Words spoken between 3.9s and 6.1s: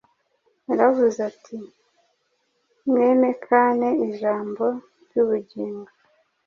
ijambo ry’ubugingo;